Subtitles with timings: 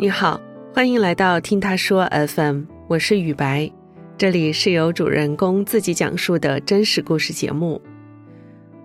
[0.00, 0.40] 你好，
[0.72, 3.68] 欢迎来到听他说 FM，我是雨白，
[4.16, 7.82] 这里是由主人公自己讲述的真实故事节目。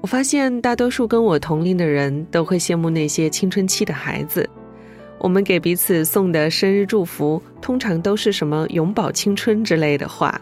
[0.01, 4.49] 我发现大多数跟我同龄的人都会羡慕那些青春期的孩子，
[5.19, 10.41] 我们给彼此送的生日祝福通常都是什么“永葆青春”之类的话。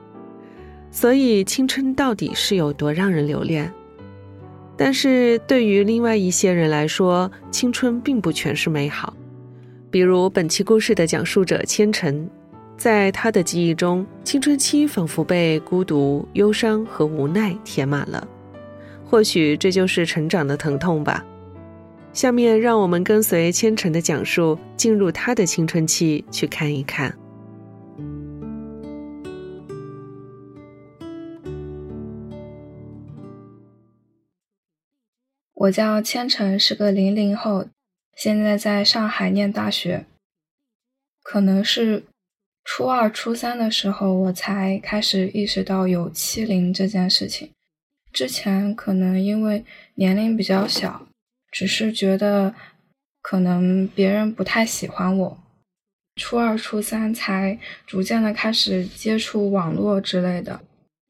[0.90, 3.70] 所以，青春到底是有多让人留恋？
[4.78, 9.14] 但是对于另外一些人来说，青春并不全是美好。
[9.92, 12.26] 比如本期故事的讲述者千尘，
[12.78, 18.26] 在他的记忆中，青春期仿佛被孤独、忧伤和无奈填满了。
[19.06, 21.26] 或许这就是成长的疼痛吧。
[22.14, 27.14] 下面让我们跟随千尘的讲述，进入他的青春期，去看一看。
[35.54, 37.66] 我叫千尘，是个零零后，
[38.16, 40.06] 现在在上海念大学。
[41.24, 42.04] 可能是
[42.64, 47.52] 初二、初三的时候，我才开始意识到有欺凌这件事情。
[48.12, 49.64] 之前可能因为
[49.96, 51.08] 年龄比较小，
[51.52, 52.54] 只是觉得
[53.22, 55.38] 可能别人不太喜欢我。
[56.16, 60.62] 初二、初三才逐渐的开始接触网络之类的，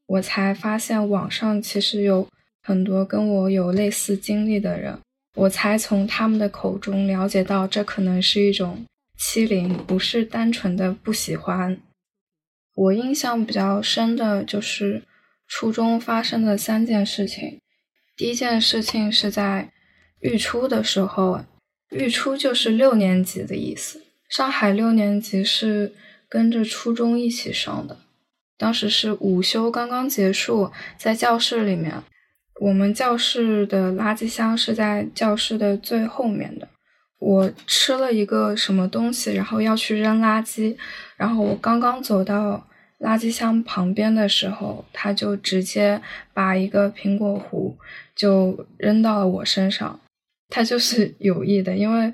[0.06, 2.28] 我才发现网上其实有。
[2.64, 4.96] 很多跟我有类似经历的人，
[5.34, 8.84] 我才从他们的口中了解到，这可能是一种
[9.18, 11.80] 欺凌，不是单纯的不喜欢。
[12.74, 15.02] 我印象比较深的就是
[15.48, 17.60] 初中发生的三件事情。
[18.16, 19.72] 第一件事情是在
[20.20, 21.44] 预初的时候，
[21.90, 24.02] 预初就是六年级的意思。
[24.28, 25.94] 上海六年级是
[26.28, 27.98] 跟着初中一起上的，
[28.56, 32.02] 当时是午休刚刚结束，在教室里面。
[32.62, 36.68] 我们教室的垃圾箱是在教室的最后面的。
[37.18, 40.76] 我吃了一个什么东西，然后要去扔垃圾，
[41.16, 42.64] 然后我刚刚走到
[43.00, 46.00] 垃圾箱旁边的时候，他就直接
[46.32, 47.74] 把一个苹果核
[48.14, 49.98] 就扔到了我身上。
[50.48, 52.12] 他就是 有意的，因为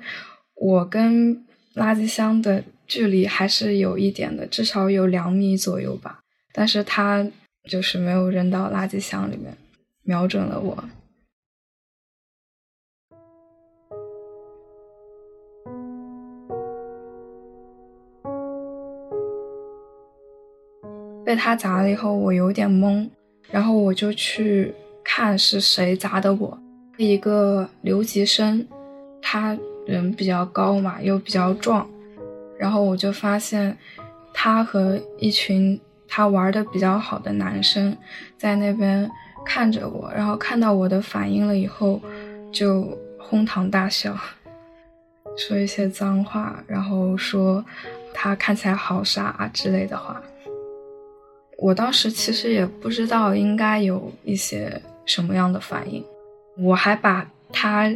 [0.55, 1.35] 我跟
[1.75, 6.21] 垃圾箱的距离还是有一点的，至少有两米左右吧。
[6.51, 7.27] 但是他
[7.69, 9.55] 就是没有扔到垃圾箱里面。
[10.09, 10.75] 瞄准了我，
[21.23, 23.07] 被他砸了以后，我有点懵，
[23.51, 26.57] 然后我就去看是谁砸的我。
[26.97, 28.67] 一个留级生，
[29.21, 29.55] 他
[29.85, 31.87] 人比较高嘛，又比较壮，
[32.57, 33.77] 然后我就发现
[34.33, 37.95] 他和一群他玩的比较好的男生
[38.39, 39.07] 在那边。
[39.45, 41.99] 看着我，然后看到我的反应了以后，
[42.51, 44.15] 就哄堂大笑，
[45.35, 47.63] 说一些脏话，然后说
[48.13, 50.21] 他看起来好傻啊之类的话。
[51.57, 56.03] 我当时其实也不知道应该有一些什么样的反应，
[56.57, 57.91] 我还把他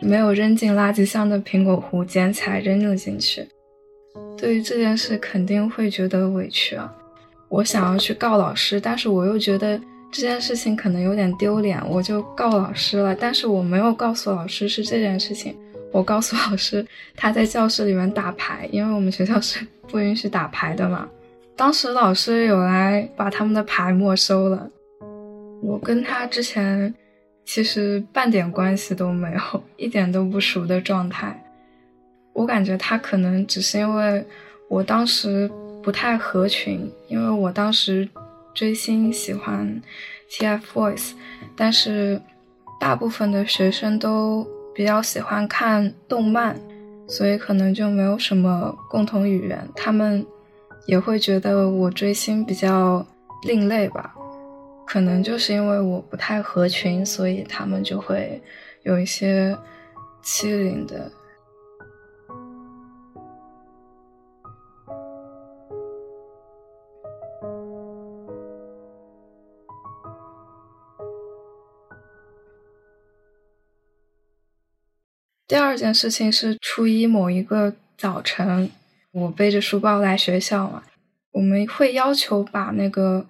[0.00, 3.48] 没有扔进垃圾箱的苹果核捡起来扔了进去。
[4.36, 6.92] 对于这件事，肯定会觉得委屈啊。
[7.48, 9.80] 我想要去告老师，但是我又觉得。
[10.10, 13.14] 这件事情可能有点丢脸，我就告老师了。
[13.14, 15.54] 但是我没有告诉老师是这件事情，
[15.92, 21.06] 我告诉老师他在教室里面打牌，因为我们学校是不允许打牌的嘛。
[21.54, 24.68] 当时老师有来把他们的牌没收了。
[25.62, 26.94] 我跟他之前
[27.44, 31.38] 其实半点关系都没有，一点都不熟的状态。
[32.32, 34.24] 我感觉他可能只是因为
[34.68, 35.50] 我当时
[35.82, 38.08] 不太合群，因为我当时。
[38.58, 39.80] 追星喜欢
[40.28, 41.12] TFBOYS，
[41.54, 42.20] 但是
[42.80, 46.60] 大部分的学生都比较喜欢看动漫，
[47.06, 49.68] 所以可能就没有什么共同语言。
[49.76, 50.26] 他们
[50.88, 53.06] 也会觉得我追星比较
[53.44, 54.12] 另类吧，
[54.84, 58.42] 可能就是因为我不太合群，所以他们就会
[58.82, 59.56] 有一些
[60.20, 61.08] 欺凌的。
[75.48, 78.70] 第二件事情是初一某一个早晨，
[79.12, 80.82] 我背着书包来学校嘛，
[81.32, 83.26] 我们会要求把那个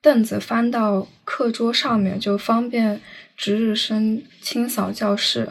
[0.00, 3.00] 凳子翻到课桌上面，就方便
[3.36, 5.50] 值日生清扫教室。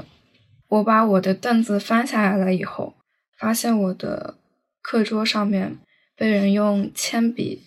[0.67, 2.93] 我把我的凳子翻下来了以后，
[3.39, 4.35] 发现我的
[4.81, 5.77] 课桌上面
[6.17, 7.61] 被人用铅笔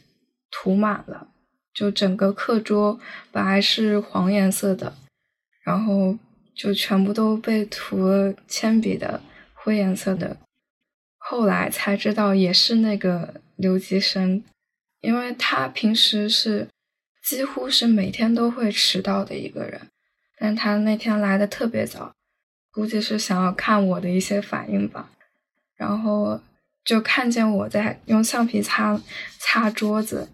[0.51, 1.29] 涂满了，
[1.73, 3.01] 就整个课桌
[3.33, 4.93] 本来是黄颜色的，
[5.65, 6.19] 然后。
[6.55, 9.21] 就全部都被涂了铅笔的
[9.53, 10.37] 灰颜色的。
[11.19, 14.43] 后来才知道也是那个留级生，
[15.01, 16.69] 因为他平时是
[17.23, 19.89] 几乎是每天都会迟到的一个人，
[20.39, 22.13] 但他那天来的特别早，
[22.71, 25.11] 估计是想要看我的一些反应吧，
[25.77, 26.41] 然后
[26.85, 29.01] 就看见我在用橡皮擦
[29.39, 30.29] 擦桌子，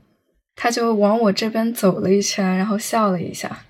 [0.57, 3.65] 他就往我这边走了一圈，然后笑了一下，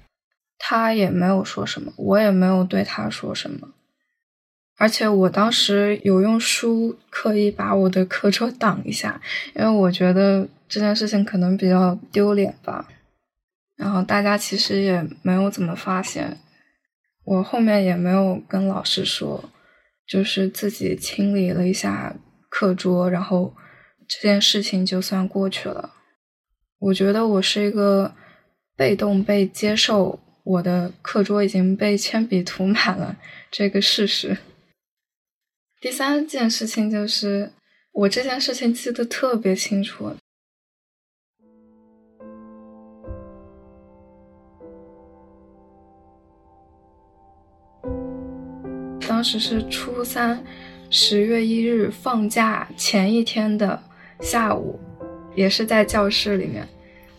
[0.62, 3.70] 他也没有说什么，我也没有对他说什么。
[4.76, 9.20] 而且我当时有用书刻意把我的课桌挡一下，
[9.56, 12.88] 因为我觉得这件事情可能比较丢脸吧。
[13.76, 16.38] 然后大家其实也没有怎么发现，
[17.24, 19.50] 我后面也没有跟老师说，
[20.06, 22.14] 就是自己清理了一下
[22.50, 23.54] 课桌，然后
[24.06, 25.94] 这件事情就算过去了。
[26.78, 28.14] 我觉得我是一个
[28.76, 33.16] 被动被接受我的课桌已经被铅笔涂满了
[33.50, 34.38] 这个事实。
[35.80, 37.52] 第三件事情就是，
[37.92, 40.16] 我这件事情记得特别清楚。
[49.06, 50.42] 当时是初三，
[50.88, 53.82] 十月一日放假前一天的
[54.20, 54.80] 下午，
[55.34, 56.66] 也是在教室里面。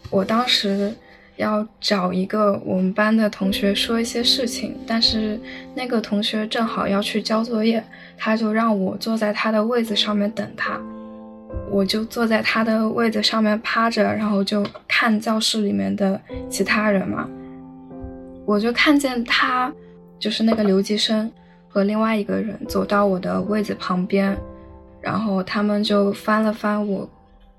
[0.09, 0.93] 我当时。
[1.41, 5.39] 要找一个我们班的同学说一些事情，但是
[5.73, 7.83] 那个同学正好要去交作业，
[8.15, 10.79] 他就让我坐在他的位子上面等他。
[11.69, 17.27] 我就坐在他的位子上面趴着，然后就看教室里面的其他人嘛。
[18.45, 19.73] 我就看见他，
[20.19, 21.29] 就是那个留级生
[21.67, 24.37] 和另外一个人走到我的位子旁边，
[25.01, 27.09] 然后他们就翻了翻我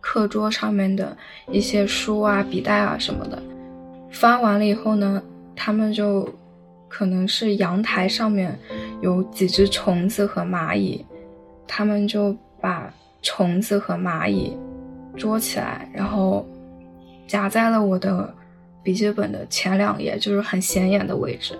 [0.01, 1.17] 课桌上面的
[1.51, 3.43] 一些书啊、笔袋啊什么的。
[4.13, 5.21] 翻完了以后呢，
[5.57, 6.29] 他们就
[6.89, 8.57] 可能是阳台上面
[9.01, 11.05] 有几只虫子和蚂蚁，
[11.67, 12.93] 他们就把
[13.23, 14.57] 虫子和蚂蚁
[15.17, 16.47] 捉起来，然后
[17.27, 18.33] 夹在了我的
[18.83, 21.59] 笔记本的前两页，就是很显眼的位置。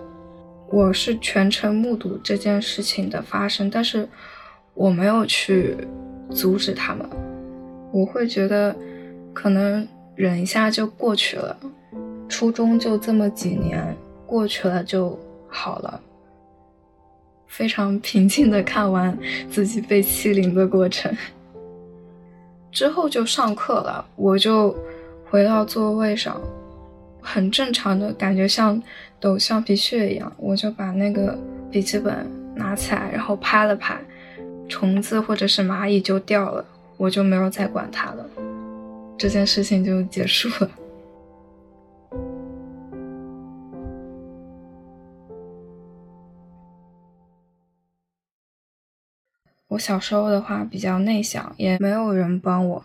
[0.71, 4.09] 我是全程目睹这件事情的发生，但是
[4.75, 5.77] 我没有去
[6.31, 7.09] 阻止他们。
[7.93, 8.75] 我会觉得
[9.35, 11.57] 可能忍一下就过去了。
[12.33, 13.95] 初中就这么几年
[14.27, 15.19] 过去了就
[15.49, 16.01] 好了，
[17.47, 19.17] 非常平静的看完
[19.51, 21.15] 自己被欺凌的过程，
[22.71, 24.75] 之后就上课了，我就
[25.29, 26.41] 回到座位上，
[27.21, 28.83] 很正常的感觉像
[29.21, 31.39] 抖橡皮屑一样，我就把那个
[31.71, 34.01] 笔记本拿起来，然后拍了拍，
[34.71, 36.65] 虫子或者是蚂蚁就掉了，
[36.97, 38.27] 我就没有再管它了，
[39.19, 40.71] 这件事情就结束了。
[49.73, 52.85] 我小时候的话比较内向，也没有人帮我。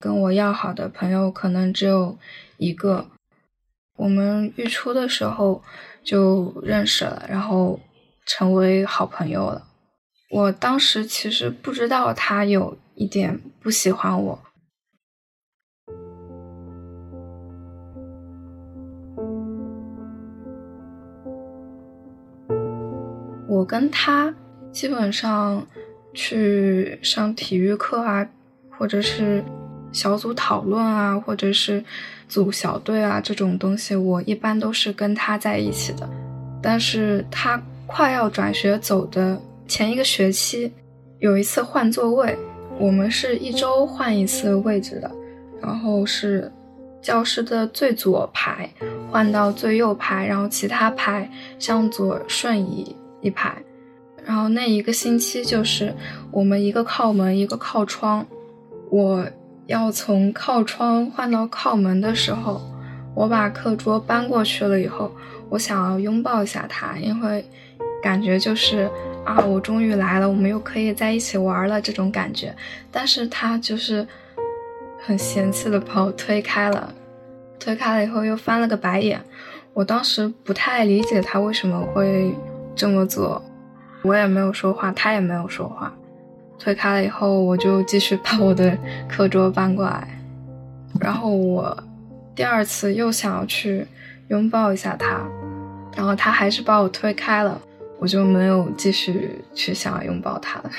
[0.00, 2.18] 跟我要好的朋友可能只有
[2.56, 3.06] 一个。
[3.96, 5.62] 我们预初的时候
[6.02, 7.78] 就认识了，然后
[8.26, 9.62] 成为好朋友了。
[10.30, 14.38] 我当时其实不知道他有一点不喜欢我。
[23.48, 24.34] 我跟他
[24.72, 25.64] 基本上。
[26.14, 28.26] 去上体育课啊，
[28.70, 29.44] 或者是
[29.92, 31.84] 小组讨论啊，或者是
[32.28, 36.08] 组小队啊，这种东西我一般都是跟他在一起的。
[36.62, 40.72] 但是他快要转学走的前一个学期，
[41.18, 42.36] 有一次换座位，
[42.78, 45.10] 我们是一周换一次位置的，
[45.60, 46.50] 然后是
[47.02, 48.68] 教室的最左排
[49.10, 53.62] 换到最右排，然后其他排向左顺移一排。
[54.24, 55.94] 然后那一个星期就是
[56.30, 58.26] 我们一个靠门，一个靠窗。
[58.90, 59.26] 我
[59.66, 62.60] 要从靠窗换到靠门的时候，
[63.14, 65.10] 我把课桌搬过去了以后，
[65.48, 67.44] 我想要拥抱一下他，因为
[68.02, 68.88] 感觉就是
[69.24, 72.54] 啊，我终于来了，我们又可以在一起玩了这种感觉。
[72.92, 74.06] 但是他就是
[75.00, 76.94] 很嫌弃的把我推开了，
[77.58, 79.20] 推开了以后又翻了个白眼。
[79.72, 82.32] 我当时不太理解他为什么会
[82.76, 83.42] 这么做。
[84.04, 85.92] 我也没有说话，他也没有说话。
[86.58, 88.76] 推开了以后，我就继续把我的
[89.08, 90.06] 课桌搬过来。
[91.00, 91.76] 然后我
[92.34, 93.86] 第二次又想要去
[94.28, 95.26] 拥抱一下他，
[95.96, 97.58] 然后他还是把我推开了，
[97.98, 100.70] 我就没有继续去想要拥抱他了。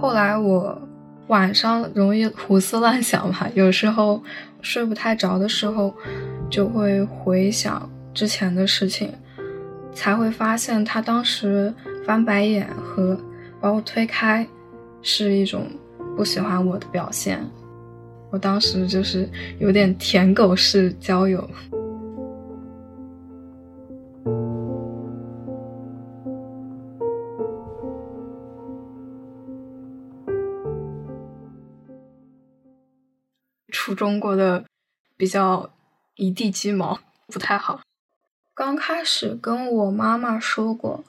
[0.00, 0.80] 后来我
[1.26, 4.22] 晚上容易胡思乱想嘛，有时候
[4.62, 5.92] 睡不太着的时候，
[6.48, 9.12] 就会回想之前的事情。
[9.94, 11.74] 才会发现他当时
[12.08, 13.14] 翻白眼和
[13.60, 14.48] 把我推开，
[15.02, 15.66] 是一种
[16.16, 17.38] 不喜欢我的表现。
[18.30, 19.28] 我当时就是
[19.60, 21.46] 有点舔狗式交友。
[33.70, 34.64] 初中过得
[35.18, 35.68] 比较
[36.16, 37.82] 一地鸡毛，不太好。
[38.54, 41.04] 刚开始跟我妈妈说过，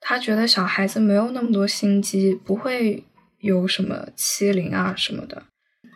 [0.00, 3.04] 他觉得小孩子没有那么多心机，不会
[3.38, 5.42] 有什么欺凌啊什么的。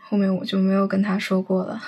[0.03, 1.83] 后面我就没有跟他说过了。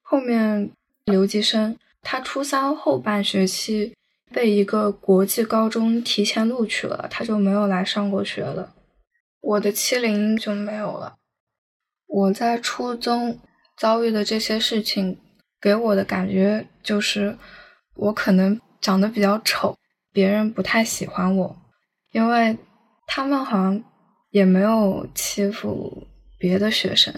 [0.00, 0.70] 后面
[1.04, 3.94] 留级生，他初三后半学期
[4.32, 8.74] 被一个国际高中提前录取了，他就没有来上过学了。
[9.40, 11.16] 我的欺凌就没有了。
[12.06, 13.38] 我在初中。
[13.74, 15.18] 遭遇的这些事情，
[15.60, 17.36] 给我的感觉就是，
[17.96, 19.76] 我可能长得比较丑，
[20.12, 21.56] 别人不太喜欢我，
[22.12, 22.56] 因为
[23.06, 23.82] 他们好像
[24.30, 26.06] 也没有欺负
[26.38, 27.14] 别的学生，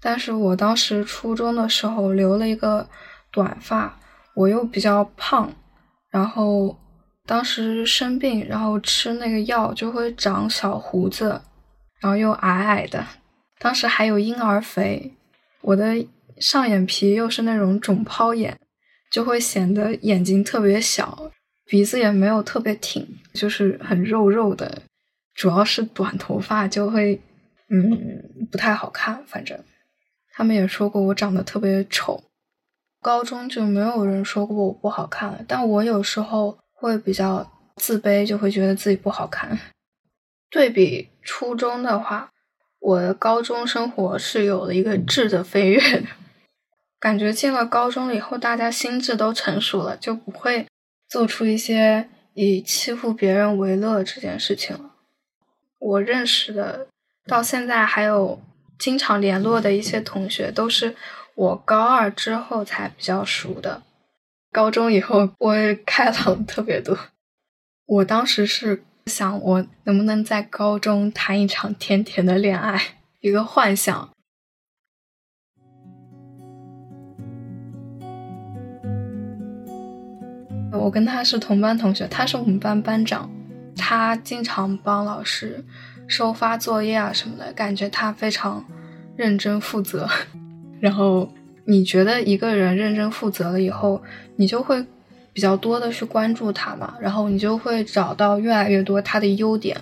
[0.00, 2.88] 但是我当时初中的时候留了一个
[3.32, 3.98] 短发，
[4.34, 5.52] 我又比较胖，
[6.10, 6.78] 然后
[7.26, 11.40] 当时生病，然后吃那个药就会长小胡子，
[12.00, 13.04] 然后又矮矮的，
[13.58, 15.12] 当时还有婴儿肥。
[15.62, 16.06] 我的
[16.38, 18.56] 上眼皮又是那种肿泡眼，
[19.10, 21.32] 就会显得眼睛特别小，
[21.66, 24.82] 鼻子也没有特别挺，就是很肉肉的。
[25.34, 27.20] 主要是短头发就会，
[27.68, 29.22] 嗯，不太好看。
[29.26, 29.58] 反正
[30.32, 32.22] 他们也说过我长得特别丑。
[33.02, 39.58] 高中就没有人说过我不好看了，但我有时候会比较自卑，就会觉得自己不好看。
[40.50, 42.30] 对比初中的话。
[42.78, 46.06] 我的高中生活是有了一个质的飞跃的，
[47.00, 50.68] 感觉进了高中以后，大家心智都成熟了，就不会
[51.08, 54.92] 做出一些以欺负别人为乐这件事情了。
[55.78, 56.88] 我认识的
[57.26, 58.40] 到现在还有
[58.78, 60.94] 经常联络的一些同学，都是
[61.34, 63.82] 我高二之后才比较熟的。
[64.52, 66.98] 高中以后，我开朗特别多。
[67.86, 68.82] 我当时是。
[69.06, 74.10] 想我能不能在高中谈一场甜甜的恋爱，一个幻想。
[80.76, 83.30] 我跟他是同班同学，他是我们班班长，
[83.76, 85.64] 他经常帮老师
[86.06, 88.64] 收发作业啊什么的，感觉他非常
[89.16, 90.08] 认真负责。
[90.80, 91.32] 然后
[91.64, 94.02] 你觉得一个人认真负责了以后，
[94.36, 94.84] 你就会。
[95.32, 99.76] 比较多的去关注他嘛，然后你就会找到越来越多他的优点，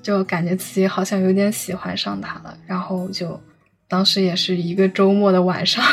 [0.00, 2.56] 就感觉自己好像有点喜欢上他了。
[2.64, 3.40] 然后就
[3.88, 5.84] 当时也是一个周末的晚上，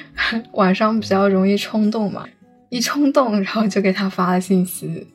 [0.52, 2.26] 晚上比较容易冲动嘛，
[2.68, 5.06] 一冲动然后就给他发了信息，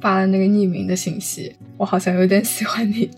[0.00, 3.10] 发了那个匿名的信息，我好像有点喜欢你。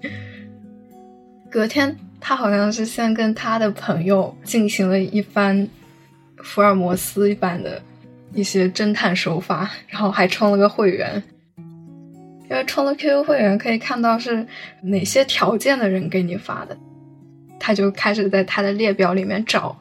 [1.50, 5.68] 隔天他好像是先跟他的朋友进行了一番。
[6.42, 7.82] 福尔摩斯一般的
[8.32, 11.22] 一些侦探手法，然后还充了个会员，
[12.48, 14.46] 因为充了 QQ 会员可以看到是
[14.80, 16.74] 哪些条件的人给你发的，
[17.58, 19.78] 他就开始在他的列表里面找。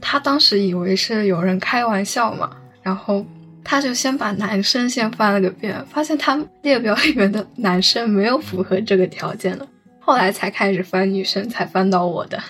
[0.00, 2.50] 他当时以为是有人开玩笑嘛，
[2.82, 3.24] 然后
[3.62, 9.66] 他就先把男生先翻了个遍，发现他列表里面的男生没有符合这个条件的，
[9.98, 12.42] 后来才开始翻女生，才翻到我的，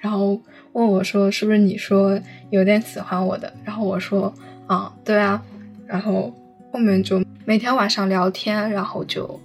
[0.00, 0.40] 然后。
[0.76, 4.30] 问我说：“是不是你说有点喜欢我的？”然后我说
[4.68, 5.42] ：“啊，对啊。”
[5.88, 6.30] 然后
[6.70, 9.40] 后面就每天晚上聊天，然后就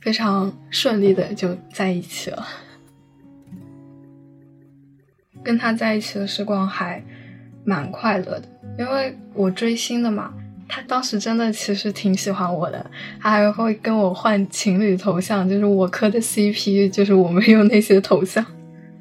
[0.00, 2.46] 非常顺利的就在一起了。
[5.42, 7.02] 跟他在一起的时光还
[7.64, 8.44] 蛮快乐的，
[8.78, 10.32] 因为我追星的嘛。
[10.68, 12.90] 他当时真的其实挺喜欢我的，
[13.20, 18.44] 他还会跟我换情侣头像，就是我磕的 CP，就是我们用那些头像。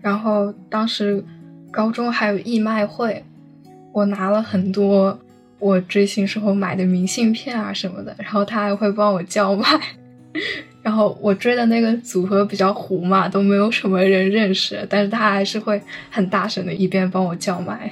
[0.01, 1.23] 然后当时。
[1.69, 3.23] 高中还有义卖会，
[3.91, 5.19] 我拿了很多
[5.59, 9.67] 我追星时候买的明信片啊什么的，然后他还会帮我叫卖。
[10.87, 17.91] 然后我追的那个组合比较糊嘛，都没有什么人认识，但是他还是会很大声的一边帮我叫卖。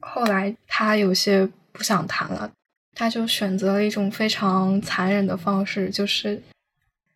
[0.00, 2.50] 后来他有些不想谈了，
[2.94, 6.40] 他就选择了一种非常残忍的方式，就是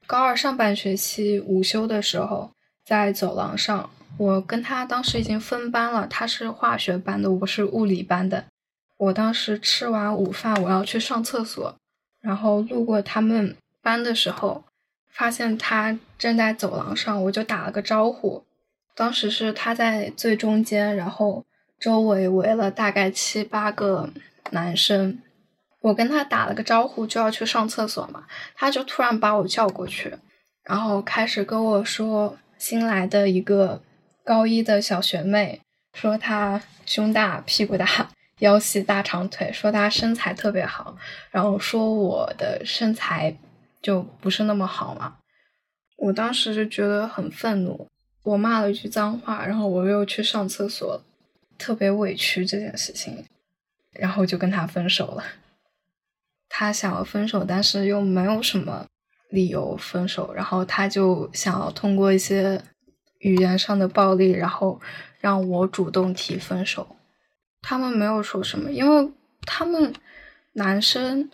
[0.07, 2.53] 高二上半学期午休的时候，
[2.85, 8.45] 在走廊上，我跟他当时已经分班了，他是化学班的，我是物理班的。
[8.99, 11.75] 我当时吃完午饭，我要去上厕所，
[12.21, 14.65] 然后路过他们班的时候，
[15.09, 18.45] 发现他正在走廊上，我就打了个招呼，
[18.95, 21.45] 当时是他在最中间，然后
[21.81, 24.11] 周围围了大概七八个
[24.51, 25.19] 男生。
[25.83, 28.25] 我跟他打了个招呼，就要去上厕所嘛，
[28.55, 30.17] 他就突然把我叫过去，
[30.65, 33.83] 然后开始跟我说新来的一个
[34.25, 35.61] 高一的小学妹，
[35.93, 37.87] 说她胸大、屁股大、
[38.39, 40.97] 腰细、大长腿，说她身材特别好，
[41.33, 43.37] 然后说我的身材
[43.83, 45.17] 就不是那么好嘛。
[45.97, 47.89] 我当时就觉得很愤怒，
[48.23, 51.03] 我骂了一句脏话，然后我又去上厕所，
[51.59, 53.25] 特别委屈这件事情，
[53.93, 55.25] 然后就跟他分手了。
[56.55, 58.87] 他想要分手，但是又没有什么
[59.31, 62.63] 理由分手，然后他就想要通过一些
[63.21, 64.79] 语言上的暴力，然后
[65.19, 66.97] 让我主动提分手。
[67.63, 69.11] 他们没有说什么，因为
[69.47, 69.95] 他们
[70.53, 71.31] 男生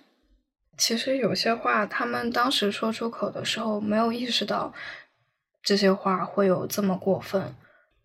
[0.77, 4.73] 其实有些话，他们当时说出口的时候没有意识到
[5.65, 7.53] 这些话会有这么过分，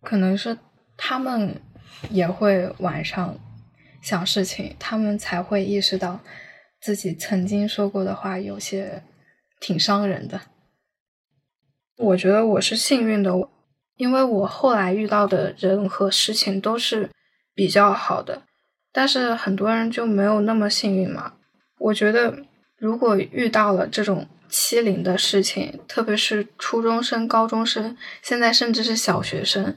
[0.02, 0.58] 可能是
[0.96, 1.62] 他们
[2.10, 3.36] 也会晚上
[4.02, 6.18] 想事情，他们才会意识到。
[6.84, 9.02] 自己曾经说过的话有些
[9.58, 10.38] 挺伤人的。
[11.96, 13.32] 我觉得我是幸运的，
[13.96, 17.08] 因为我后来遇到的人和事情都是
[17.54, 18.42] 比较好的。
[18.92, 21.32] 但是很多人就没有那么幸运嘛。
[21.78, 22.44] 我觉得
[22.76, 29.74] 如果遇到了这种欺凌的事情，特别是初中生、高中生，现在甚至是小学生，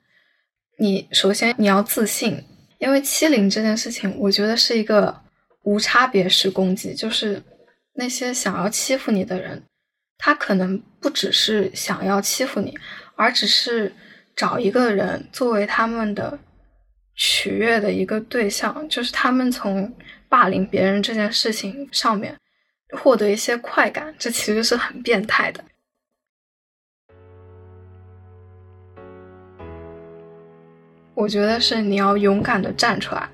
[0.77, 2.43] 你首先你要自信，
[2.79, 5.21] 因为欺凌这件事情，我觉得是一个。
[5.67, 7.43] 无差别式攻击，就是
[7.95, 9.61] 那些想要欺负你的人，
[10.17, 12.73] 他可能不只是想要欺负你，
[13.17, 13.93] 而只是
[14.33, 16.39] 找一个人作为他们的
[17.15, 19.93] 取悦的一个对象，就是他们从
[20.29, 22.37] 霸凌别人这件事情上面
[22.97, 25.61] 获得一些快感，这其实是很变态的。
[31.13, 33.29] 我觉得是你要勇敢的站出来。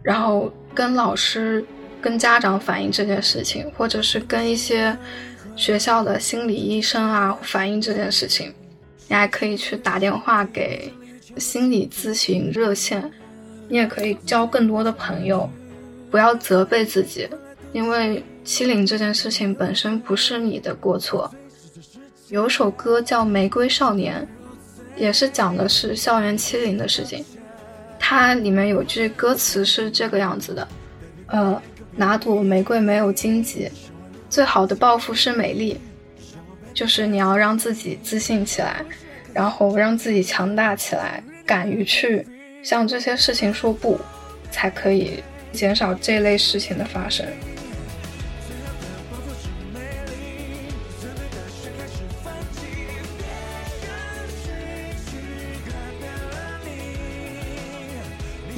[0.00, 1.64] 然后跟老师、
[2.00, 4.96] 跟家长反映这件事情，或者是跟一些
[5.56, 8.54] 学校的心理医生啊反映这件事情。
[9.08, 10.94] 你还可以去打电话给
[11.36, 13.10] 心理咨询热线，
[13.68, 15.50] 你也可以交更多的朋友。
[16.12, 17.28] 不要责备自己，
[17.72, 21.28] 因为欺凌这件事情本身不是你的过错。
[22.28, 24.24] 有首歌叫《玫瑰少年》，
[25.00, 27.24] 也是讲的是校园欺凌的事情。
[28.10, 30.66] 它里面有句歌词是这个样子的，
[31.26, 31.62] 呃，
[31.94, 33.70] 哪朵玫瑰没有荆棘？
[34.30, 35.78] 最好的报复是美丽，
[36.72, 38.82] 就是你要让自己自信起来，
[39.34, 42.26] 然后让自己强大起来，敢于去
[42.62, 44.00] 向这些事情说不，
[44.50, 47.26] 才可以减少这类事情的发生。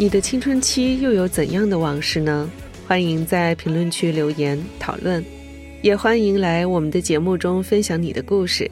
[0.00, 2.50] 你的青春期又有怎样的往事呢？
[2.88, 5.22] 欢迎在评论区留言讨论，
[5.82, 8.70] 也欢迎来我们的节目中分享你的故事。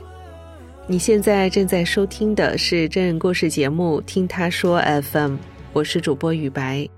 [0.87, 5.33] 你现在正在收听的是真人故事节目《听他说 FM》，
[5.75, 6.89] 我是主播雨白。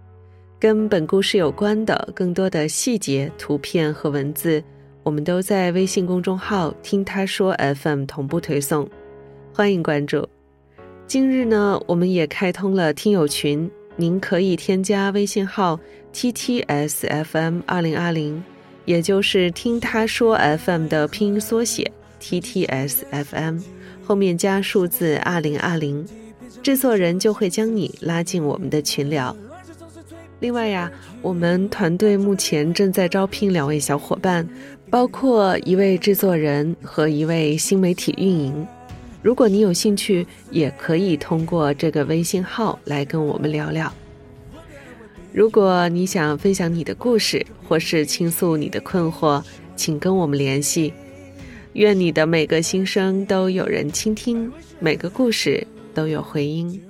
[0.60, 4.62] 跟本故事有关的更多的细节、图片和文字，
[5.02, 8.88] 我们都在微信公众号“听他说 FM” 同步推送，
[9.52, 10.24] 欢迎关注。
[11.08, 13.68] 今日呢，我们也开通了听友群。
[14.00, 15.78] 您可以添加微信号
[16.10, 18.42] t t s f m 二零二零，
[18.86, 23.58] 也就是听他说 FM 的拼音缩写 t t s f m，
[24.02, 26.02] 后面加数字二零二零，
[26.62, 29.36] 制作人就会将你拉进我们的群聊。
[30.38, 34.48] 另外呀，我们团队目前正在招聘两位小伙伴，
[34.88, 38.66] 包括一位制作人和一位新媒体运营。
[39.22, 43.92] 如果你有兴趣，也可以通过这个微信号来跟我们聊聊。
[45.33, 49.42] 如果你想分享你的故事，或是倾诉你的困惑，
[49.76, 50.92] 请跟我们联系。
[51.74, 56.83] 愿你的每个心声都有人倾听，每个故事都有回音。